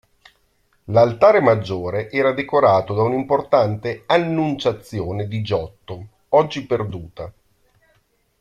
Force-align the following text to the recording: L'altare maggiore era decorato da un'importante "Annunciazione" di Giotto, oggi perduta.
L'altare 0.85 1.41
maggiore 1.41 2.09
era 2.09 2.31
decorato 2.33 2.95
da 2.95 3.03
un'importante 3.03 4.01
"Annunciazione" 4.07 5.27
di 5.27 5.43
Giotto, 5.43 6.07
oggi 6.29 6.65
perduta. 6.65 7.31